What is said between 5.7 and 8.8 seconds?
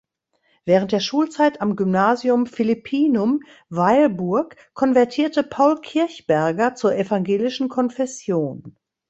Kirchberger zur evangelischen Konfession.